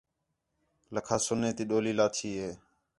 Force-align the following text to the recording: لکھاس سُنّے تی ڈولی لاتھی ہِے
لکھاس 0.93 1.21
سُنّے 1.27 1.49
تی 1.57 1.63
ڈولی 1.69 1.93
لاتھی 1.99 2.29
ہِے 2.39 2.51